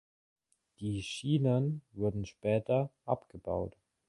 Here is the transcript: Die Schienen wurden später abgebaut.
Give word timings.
Die 0.79 1.03
Schienen 1.03 1.83
wurden 1.91 2.25
später 2.25 2.89
abgebaut. 3.05 3.77